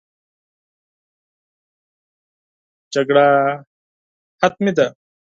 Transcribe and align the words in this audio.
جګړه 2.93 3.27
حتمي 4.41 4.71
ده. 4.77 4.87